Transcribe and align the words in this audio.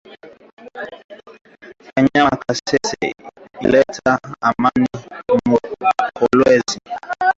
Kanyama 1.87 2.35
kasese 2.43 2.97
ilileta 3.61 4.13
amani 4.47 4.87
mu 5.47 5.57
kolwezi 6.17 6.77